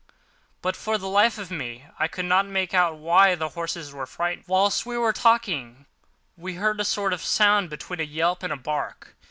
[0.63, 4.07] But for the life of me I could not make out why the horses were
[4.07, 4.45] frightened.
[4.47, 5.85] Whilst we were talking,
[6.35, 9.15] we heard a sort of sound between a yelp and a bark.